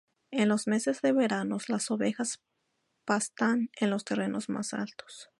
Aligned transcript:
En 0.31 0.49
los 0.49 0.65
meses 0.67 1.01
de 1.03 1.11
verano, 1.11 1.57
las 1.67 1.91
ovejas 1.91 2.39
pastan 3.05 3.69
en 3.79 3.91
los 3.91 4.03
terrenos 4.03 4.49
más 4.49 4.73
altos. 4.73 5.29